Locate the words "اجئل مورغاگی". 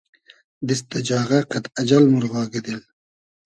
1.81-2.61